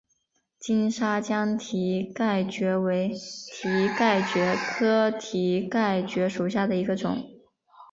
[0.59, 3.13] 金沙江蹄盖蕨为
[3.53, 7.23] 蹄盖蕨科蹄盖蕨属下的一个种。